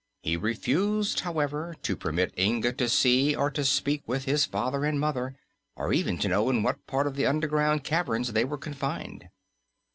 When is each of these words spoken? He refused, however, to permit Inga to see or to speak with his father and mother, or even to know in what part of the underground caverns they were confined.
He 0.23 0.35
refused, 0.35 1.19
however, 1.19 1.75
to 1.83 1.95
permit 1.95 2.33
Inga 2.35 2.73
to 2.73 2.89
see 2.89 3.35
or 3.35 3.51
to 3.51 3.63
speak 3.63 4.01
with 4.07 4.25
his 4.25 4.47
father 4.47 4.83
and 4.83 4.99
mother, 4.99 5.35
or 5.75 5.93
even 5.93 6.17
to 6.17 6.27
know 6.27 6.49
in 6.49 6.63
what 6.63 6.87
part 6.87 7.05
of 7.05 7.15
the 7.15 7.27
underground 7.27 7.83
caverns 7.83 8.33
they 8.33 8.43
were 8.43 8.57
confined. 8.57 9.29